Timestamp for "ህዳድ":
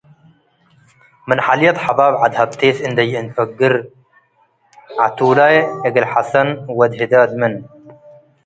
6.99-7.29